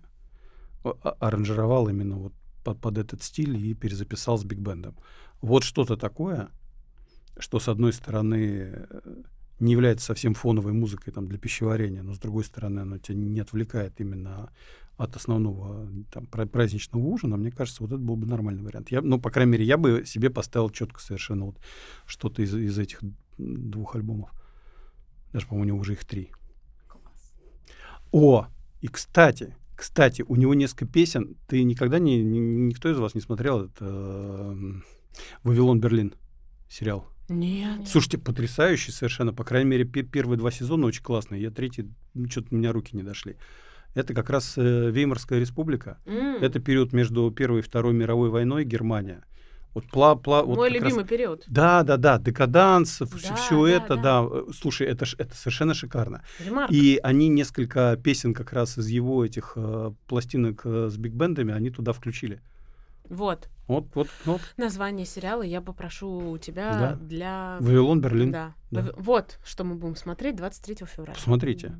[0.83, 4.95] а- а- аранжировал именно вот под, под этот стиль и перезаписал с биг-бендом.
[5.41, 6.49] Вот что-то такое,
[7.37, 9.21] что, с одной стороны, э,
[9.59, 13.39] не является совсем фоновой музыкой там, для пищеварения, но, с другой стороны, оно тебя не
[13.39, 14.51] отвлекает именно
[14.99, 18.91] от основного там, пра- праздничного ужина, мне кажется, вот это был бы нормальный вариант.
[18.91, 21.57] Я, ну, по крайней мере, я бы себе поставил четко совершенно вот
[22.05, 22.99] что-то из, из этих
[23.37, 24.29] двух альбомов.
[25.31, 26.31] Даже, по-моему, у него уже их три.
[28.11, 28.47] О,
[28.81, 31.37] и кстати, кстати, у него несколько песен.
[31.47, 34.83] Ты никогда не, ни- никто из вас не смотрел это эм,
[35.43, 36.13] Вавилон Берлин
[36.69, 37.07] сериал?
[37.29, 37.87] Нет.
[37.87, 39.33] Слушайте, потрясающий совершенно.
[39.33, 41.41] По крайней мере, пе- первые два сезона очень классные.
[41.41, 41.87] Я третий,
[42.29, 43.37] что-то у меня руки не дошли.
[43.99, 45.97] Это как раз э, Веймарская республика.
[46.05, 49.23] М, Это период между Первой и Второй мировой войной Германия.
[49.75, 51.43] Вот пла, пла, вот Мой раз- любимый период.
[51.47, 54.23] Да, да, да, декаданс, Да, все да, это, да.
[54.23, 54.29] да.
[54.53, 56.21] Слушай, это, это совершенно шикарно.
[56.43, 56.71] Ремарк.
[56.71, 61.69] И они несколько песен как раз из его этих э, пластинок э, с биг-бендами, они
[61.69, 62.41] туда включили.
[63.09, 63.49] Вот.
[63.67, 64.41] Вот, вот, вот.
[64.57, 66.95] Название сериала я попрошу у тебя Да.
[66.95, 67.57] для...
[67.59, 68.31] Вавилон, Берлин.
[68.31, 68.53] Да.
[68.71, 68.85] Да.
[68.97, 71.13] Вот, что мы будем смотреть 23 февраля.
[71.13, 71.75] Посмотрите.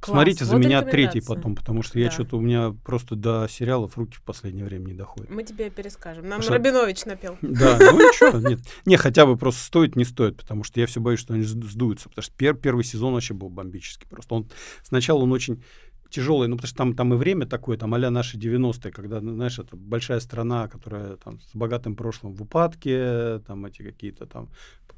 [0.00, 0.14] Класс.
[0.16, 2.10] Смотрите за Вот меня третий потом, потому что я Да.
[2.10, 5.28] что-то у меня просто до сериалов руки в последнее время не доходят.
[5.30, 6.26] Мы тебе перескажем.
[6.26, 7.36] Нам что- Рабинович напел.
[7.42, 8.60] Да, ну ничего, нет.
[8.86, 11.64] Не, хотя бы просто стоит, не стоит, потому что я все боюсь, что они сд-
[11.68, 12.08] сдуются.
[12.08, 14.06] Потому что пер- первый сезон вообще был бомбический.
[14.08, 14.50] Просто он
[14.82, 15.62] сначала он очень
[16.10, 19.58] тяжелый, ну потому что там, там и время такое, там а наши 90-е, когда, знаешь,
[19.58, 24.48] это большая страна, которая там с богатым прошлым в упадке, там эти какие-то там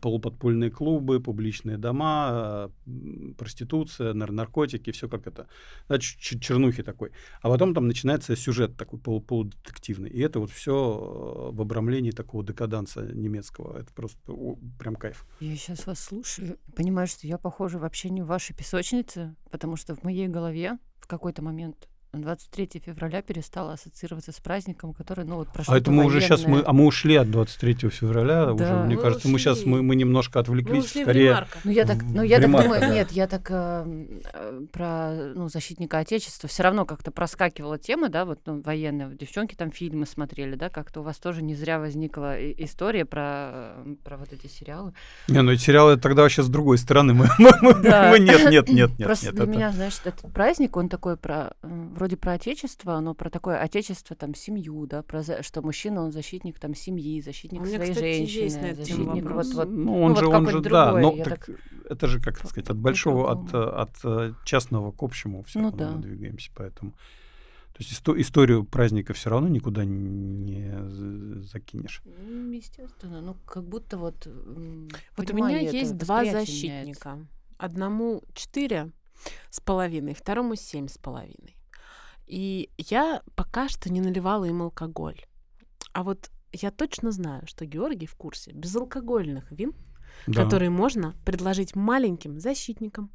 [0.02, 2.70] полуподпольные клубы, публичные дома,
[3.38, 5.46] проституция, нар- наркотики, все как это,
[5.88, 7.12] да, чернухи такой.
[7.40, 10.10] А потом там начинается сюжет такой полу- полудетективный.
[10.10, 13.78] И это вот все в обрамлении такого декаданса немецкого.
[13.78, 15.24] Это просто о, прям кайф.
[15.40, 19.94] Я сейчас вас слушаю, понимаю, что я похожа вообще не в вашей песочнице, потому что
[19.94, 25.48] в моей голове в какой-то момент 23 февраля перестала ассоциироваться с праздником, который, ну вот
[25.48, 25.74] прошло.
[25.74, 28.84] А это мы уже сейчас, мы, а мы ушли от 23 февраля уже, Да.
[28.84, 29.70] мне Мы кажется, мы сейчас, ушли.
[29.70, 31.28] мы, мы немножко Мы отвлеклись, ушли в скорее...
[31.28, 31.58] ремарка.
[31.64, 32.88] Ну я так, в- ну я так ремарка, думаю, да.
[32.94, 38.40] нет, я так э, про ну, защитника Отечества все равно как-то проскакивала тема, да, вот
[38.44, 42.36] ну, военная, вот девчонки там фильмы смотрели, да, как-то у вас тоже не зря возникла
[42.62, 44.92] история про, э, про вот эти сериалы.
[45.28, 47.14] Не, ну эти сериалы тогда вообще с другой стороны.
[47.14, 48.10] Мы, мы- мы- Да.
[48.10, 49.06] мы нет, нет, нет, нет.
[49.06, 51.68] Просто нет, для это- меня, знаешь, этот праздник, он такой про, э,
[52.02, 56.10] вроде про отечество, но про такое отечество, там, семью, да, про за- что мужчина, он
[56.12, 59.54] защитник, там, семьи, защитник У меня, своей кстати, женщины, есть на защитник вопрос.
[59.54, 61.56] вот, вот, Ну, он вот же, он какой-то же, да, другой, но я так, так
[61.88, 65.60] это же, как это сказать, от большого, от, э, от э, частного к общему все
[65.60, 65.90] Ну равно да.
[65.92, 66.90] мы двигаемся, поэтому...
[66.92, 70.70] То есть исто- историю праздника все равно никуда не
[71.42, 72.02] закинешь.
[72.04, 74.26] Ну, естественно, ну, как будто вот
[75.16, 76.52] Вот у меня есть два восприятие меняется.
[76.52, 77.26] защитника.
[77.58, 78.90] Одному четыре
[79.50, 81.56] с половиной, второму семь с половиной.
[82.26, 85.20] И я пока что не наливала им алкоголь.
[85.92, 89.72] А вот я точно знаю, что Георгий в курсе безалкогольных вин,
[90.26, 90.44] Да.
[90.44, 93.10] которые можно предложить маленьким защитникам.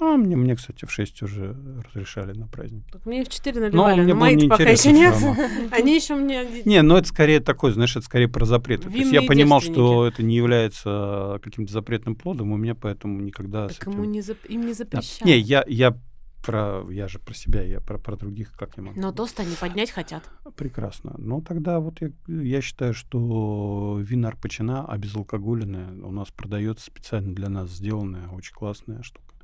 [0.00, 1.54] А мне, мне, кстати, в 6 уже
[1.94, 2.84] разрешали на праздник.
[2.90, 5.14] Так мне в 4 Но наливали, но, было мои пока еще нет.
[5.70, 6.44] Они еще мне...
[6.64, 8.88] Не, ну это скорее такое, знаешь, это скорее про запреты.
[8.90, 13.68] То есть я понимал, что это не является каким-то запретным плодом, у меня поэтому никогда
[13.68, 13.92] Так этим...
[13.92, 14.74] ему не зап- им не Да.
[14.74, 15.24] запрещают.
[15.26, 15.96] Не, я, я
[16.42, 19.00] про, я же про себя, я про, про других, как я могу.
[19.00, 20.22] Но тост они поднять хотят.
[20.56, 21.14] Прекрасно.
[21.18, 27.48] Ну, тогда вот я, я считаю, что вина Арпачина обезалкогольная у нас продается специально для
[27.48, 29.34] нас сделанная, очень классная штука.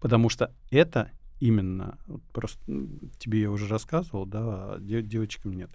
[0.00, 5.52] Потому что это именно, вот просто м, тебе я уже рассказывал, да, а де- девочкам
[5.54, 5.70] нет.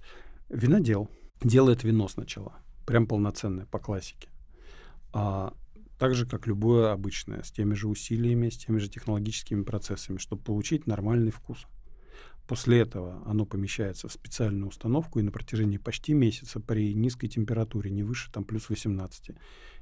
[0.50, 1.10] Винодел
[1.44, 2.54] делает вино сначала,
[2.86, 4.30] прям полноценное, по классике.
[5.14, 5.54] А
[5.98, 10.42] так же, как любое обычное, с теми же усилиями, с теми же технологическими процессами, чтобы
[10.44, 11.66] получить нормальный вкус.
[12.48, 17.90] После этого оно помещается в специальную установку и на протяжении почти месяца при низкой температуре,
[17.90, 19.32] не выше там плюс 18,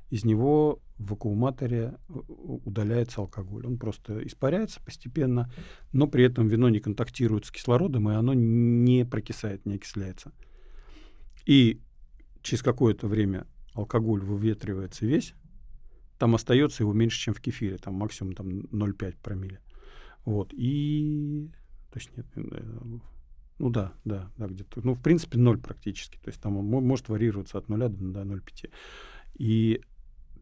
[0.10, 3.66] из него в вакууматоре э, удаляется алкоголь.
[3.66, 5.52] Он просто испаряется постепенно,
[5.92, 10.32] но при этом вино не контактирует с кислородом, и оно не прокисает, не окисляется.
[11.46, 11.82] И
[12.44, 15.34] через какое-то время алкоголь выветривается весь,
[16.18, 19.60] там остается его меньше, чем в кефире, там максимум там 0,5 промилле.
[20.26, 21.50] Вот, и...
[21.92, 22.64] То есть нет, э,
[23.60, 26.18] ну да, да, да, где-то, ну, в принципе, ноль практически.
[26.18, 28.72] То есть там он мо- может варьироваться от 0 до, до 0,5.
[29.36, 29.82] И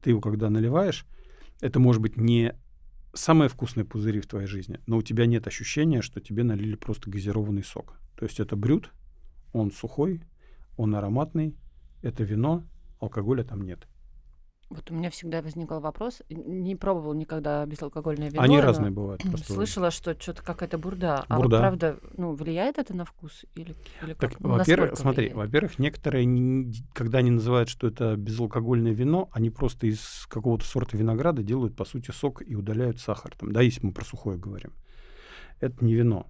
[0.02, 1.06] ты его когда наливаешь,
[1.62, 2.56] это может быть не
[3.14, 7.10] самые вкусные пузыри в твоей жизни, но у тебя нет ощущения, что тебе налили просто
[7.10, 7.98] газированный сок.
[8.16, 8.92] То есть это брют,
[9.54, 10.22] он сухой,
[10.78, 11.56] он ароматный,
[12.02, 12.64] это вино,
[13.00, 13.88] алкоголя там нет.
[14.72, 18.42] Вот у меня всегда возникал вопрос, не пробовал никогда безалкогольное вино.
[18.42, 19.22] Они разные бывают.
[19.30, 19.52] Просто.
[19.54, 21.26] Слышала, что что-то какая-то бурда.
[21.28, 21.60] А вот Бурда.
[21.60, 23.44] правда, ну, влияет это на вкус?
[23.56, 29.28] Или, или Так, во-первых, смотри, во-первых, некоторые, не- когда они называют, что это безалкогольное вино,
[29.34, 33.36] они просто из какого-то сорта винограда делают, по сути, сок и удаляют сахар.
[33.38, 34.72] Там, да, если мы про сухое говорим.
[35.60, 36.28] Это не вино.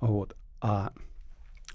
[0.00, 0.34] Вот.
[0.62, 0.94] А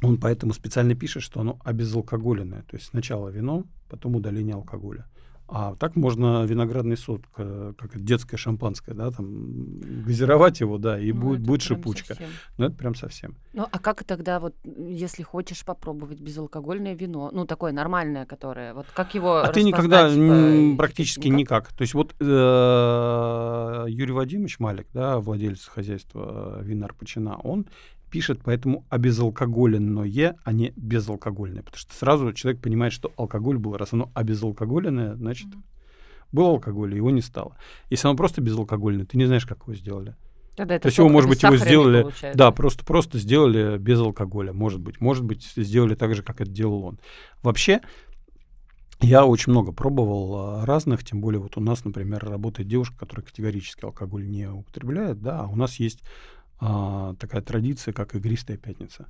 [0.02, 2.64] он поэтому специально пишет, что оно обезалкоголенное.
[2.64, 5.06] То есть сначала вино, потом удаление алкоголя.
[5.48, 11.12] А так можно виноградный сок, э, как детское шампанское, да, там газировать его, да, и
[11.12, 12.16] Ну, будет, будет шипучка.
[12.16, 12.30] совсем.
[12.58, 13.36] Но это прям совсем.
[13.54, 18.88] Ну, а как тогда вот, если хочешь попробовать безалкогольное вино, ну, такое нормальное, которое, вот
[18.94, 20.78] как его А ты никогда по этикетке?
[20.78, 21.40] практически Никак?
[21.40, 21.74] никак.
[21.74, 27.68] То есть вот э, Юрий Вадимович Малик, да, владелец хозяйства э, вина Арпачина, он
[28.10, 31.64] пишет поэтому обезалкоголенное, а не безалкогольное.
[31.64, 35.64] Потому что сразу человек понимает, что алкоголь был, раз оно обезалкоголенное, значит, Мгм.
[36.32, 37.58] был алкоголь, и его не стало.
[37.90, 40.16] Если оно просто безалкогольное, ты не знаешь, как его сделали.
[40.56, 42.38] Тогда это То есть его, может быть, его сделали, получается.
[42.38, 45.02] да, просто, просто сделали без алкоголя, может быть.
[45.02, 47.00] Может быть, сделали так же, как это делал он.
[47.44, 47.82] Вообще,
[49.02, 53.26] Я очень много пробовал а, разных, тем более вот у нас, например, работает девушка, которая
[53.26, 56.02] категорически алкоголь не употребляет, да, а у нас есть
[56.60, 59.08] а, такая традиция, как игристая пятница.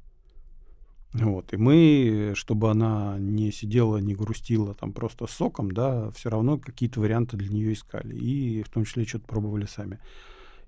[1.14, 1.54] Вот.
[1.54, 7.00] И мы, чтобы она не сидела, не грустила там просто соком, да, все равно какие-то
[7.00, 8.16] варианты для нее искали.
[8.16, 10.00] И в том числе что-то пробовали сами.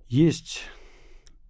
[0.08, 0.62] Есть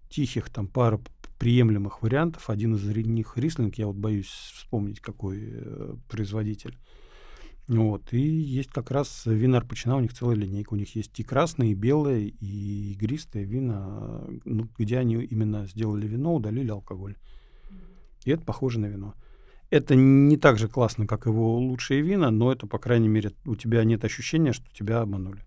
[0.08, 1.00] тихих там пара
[1.38, 2.50] приемлемых вариантов.
[2.50, 6.76] Один из них рислинг, я вот боюсь вспомнить, какой э, производитель.
[7.68, 8.12] Вот.
[8.12, 10.72] И есть как раз вина Арпачина, у них целая линейка.
[10.72, 16.06] У них есть и красные, и белые, и игристые вина, ну, где они именно сделали
[16.06, 17.16] вино, удалили алкоголь.
[18.24, 19.14] И это похоже на вино.
[19.70, 23.54] Это не так же классно, как его лучшие вина, но это, по крайней мере, у
[23.54, 25.44] тебя нет ощущения, что тебя обманули.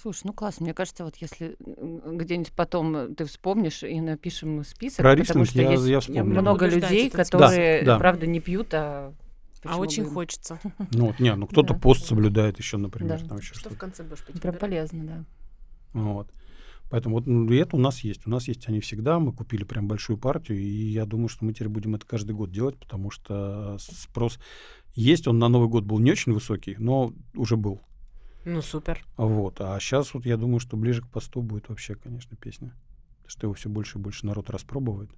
[0.00, 0.64] Слушай, ну классно.
[0.64, 5.70] Мне кажется, вот если где-нибудь потом ты вспомнишь и напишем список, Про потому что я,
[5.72, 6.24] есть я вспомню.
[6.24, 7.98] много людей, которые, Да, да.
[7.98, 9.14] правда, не пьют, а...
[9.68, 10.58] А очень бы- хочется.
[10.92, 11.80] Ну вот, не, ну кто-то Да.
[11.80, 13.28] пост соблюдает еще, например, Да.
[13.28, 13.74] там еще Что что-то.
[13.76, 14.40] в конце будешь пить?
[14.40, 15.24] Прям полезно, да.
[15.92, 16.30] Вот.
[16.88, 18.26] Поэтому вот ну, это у нас есть.
[18.26, 19.18] У нас есть они всегда.
[19.18, 22.50] Мы купили прям большую партию, и я думаю, что мы теперь будем это каждый год
[22.52, 24.38] делать, потому что спрос
[24.94, 25.26] есть.
[25.26, 27.80] Он на Новый год был не очень высокий, но уже был.
[28.44, 29.04] Ну, супер.
[29.16, 29.60] Вот.
[29.60, 32.72] А сейчас вот я думаю, что ближе к посту будет вообще, конечно, песня.
[33.26, 35.10] Что его все больше и больше народ распробует.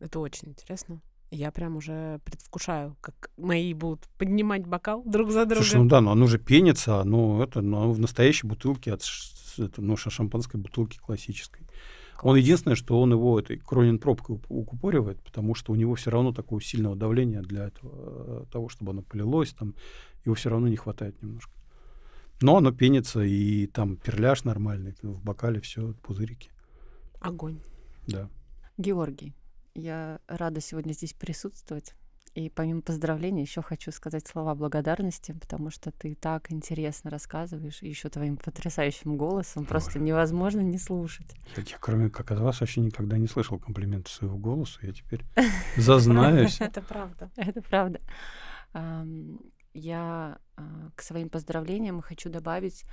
[0.00, 1.00] Это очень интересно.
[1.30, 5.64] Я прям уже предвкушаю, как мои будут поднимать бокал друг за другом.
[5.64, 9.02] Слушай, ну да, но оно же пенится, оно это, но оно в настоящей бутылке от
[9.58, 11.66] это, ну, ша- шампанской бутылки классической.
[12.22, 16.10] Он единственное, что он его этой кронин пробкой уп- укупоривает, потому что у него все
[16.10, 17.92] равно такого сильного давления для этого,
[18.42, 19.74] э, того, чтобы оно полилось, там,
[20.24, 21.52] его все равно не хватает немножко.
[22.40, 26.50] Но оно пенится, и там перляж нормальный, в бокале все пузырики,
[27.20, 27.58] Огонь.
[28.06, 28.28] да.
[28.78, 29.34] Георгий,
[29.74, 31.94] я рада сегодня здесь присутствовать.
[32.34, 37.88] И помимо поздравлений еще хочу сказать слова благодарности, потому что ты так интересно рассказываешь, и
[37.88, 41.26] еще твоим потрясающим голосом просто невозможно не слушать.
[41.56, 45.24] Я, я, кроме как от вас, вообще никогда не слышал комплименты своего голоса, я теперь
[45.76, 46.60] зазнаюсь.
[46.60, 47.30] Это правда.
[47.36, 48.00] Это правда.
[49.74, 52.84] Я а, к своим поздравлениям хочу добавить,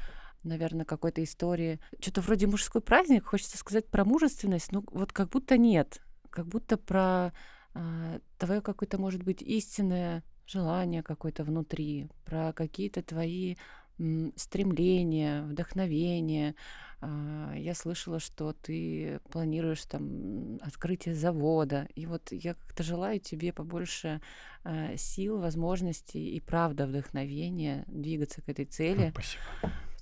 [0.43, 1.79] наверное, какой-то истории.
[1.99, 6.01] Что-то вроде мужской праздник, хочется сказать про мужественность, но вот как будто нет.
[6.35, 7.31] Как будто про
[7.73, 13.55] а, твое какое-то, может быть, истинное желание какое-то внутри, про какие-то твои
[13.97, 16.55] м, стремления, вдохновения.
[16.99, 21.87] А, Я слышала, что ты планируешь там открытие завода.
[21.95, 24.19] И вот я как-то желаю тебе побольше
[24.65, 29.41] а, сил, возможностей и правда вдохновения двигаться к этой цели, Спасибо.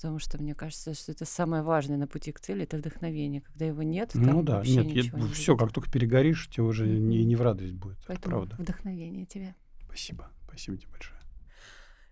[0.03, 3.39] Потому что мне кажется, что это самое важное на пути к цели, это вдохновение.
[3.39, 5.59] Когда его нет, Ну там да, вообще нет, ничего не все, будет.
[5.65, 7.97] как только перегоришь, тебе уже не, не в радость будет.
[7.99, 8.55] это Поэтому правда.
[8.61, 9.55] вдохновение тебе.
[9.85, 10.29] Спасибо.
[10.45, 11.17] Спасибо тебе большое.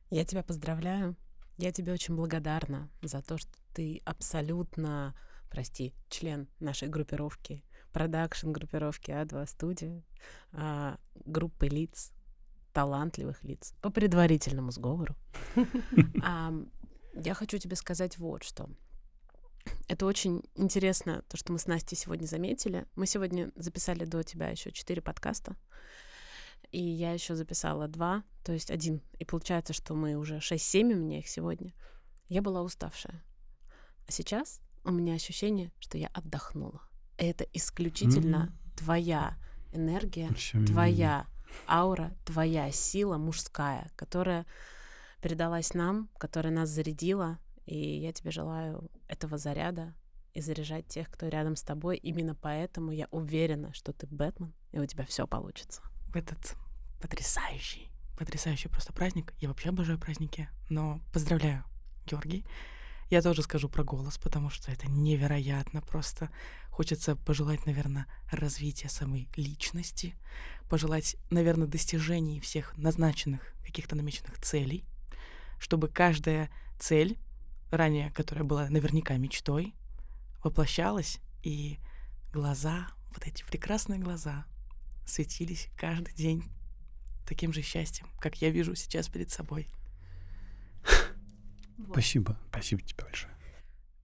[0.09, 1.17] Я тебя поздравляю.
[1.57, 5.13] Я тебе очень благодарна за то, что ты абсолютно,
[5.49, 10.01] прости, член нашей группировки, продакшн группировки А2 студия,
[10.53, 12.13] а, группы лиц,
[12.71, 15.13] талантливых лиц, по предварительному сговору.
[17.13, 18.69] Я хочу тебе сказать вот что.
[19.87, 22.85] Это очень интересно, то, что мы с Настей сегодня заметили.
[22.95, 25.55] Мы сегодня записали до тебя еще четыре подкаста.
[26.71, 29.01] И я еще записала два, то есть один.
[29.19, 31.73] И получается, что мы уже 6-7 у меня их сегодня.
[32.29, 33.21] Я была уставшая.
[34.07, 36.81] А сейчас у меня ощущение, что я отдохнула.
[37.17, 39.37] Это исключительно твоя
[39.73, 41.27] энергия, Всё, м, твоя
[41.67, 44.45] аура, твоя сила мужская, которая
[45.21, 47.39] передалась нам, которая нас зарядила.
[47.65, 49.93] И я тебе желаю этого заряда
[50.33, 51.97] и заряжать тех, кто рядом с тобой.
[51.97, 55.81] Именно поэтому я уверена, что ты Бэтмен, и у тебя все получится.
[56.11, 56.55] в этот
[57.01, 59.33] потрясающий, потрясающий просто праздник.
[59.39, 61.63] Я вообще обожаю праздники, но поздравляю,
[62.05, 62.45] Георгий.
[63.09, 65.81] Я тоже скажу про голос, потому что это невероятно.
[65.81, 66.29] Просто
[66.69, 70.15] хочется пожелать, наверное, развития самой личности,
[70.69, 74.85] пожелать, наверное, достижений всех назначенных, каких-то намеченных целей,
[75.61, 77.19] чтобы каждая цель,
[77.69, 79.75] ранее которая была наверняка мечтой,
[80.43, 81.79] воплощалась, и
[82.33, 84.45] глаза, вот эти прекрасные глаза,
[85.05, 86.43] светились каждый день
[87.27, 89.69] таким же счастьем, как я вижу сейчас перед собой.
[91.91, 92.35] Спасибо.
[92.49, 93.31] Спасибо тебе большое.